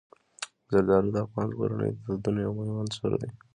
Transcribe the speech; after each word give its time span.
زردالو 0.71 1.13
د 1.15 1.17
افغان 1.25 1.49
کورنیو 1.57 1.93
د 1.95 1.99
دودونو 2.05 2.39
یو 2.45 2.51
مهم 2.59 2.75
عنصر 2.83 3.11
دی. 3.21 3.29